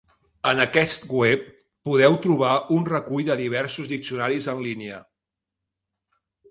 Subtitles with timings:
[0.51, 1.43] En aquest web
[1.89, 5.03] podeu trobar un recull de diversos diccionaris en línia.